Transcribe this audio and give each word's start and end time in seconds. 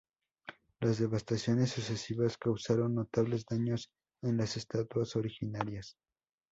Las 0.79 0.97
devastaciones 0.97 1.73
sucesivas 1.73 2.35
causaron 2.39 2.95
notables 2.95 3.45
daños 3.45 3.91
en 4.23 4.35
las 4.37 4.57
estatuas 4.57 5.15
originarias. 5.15 5.95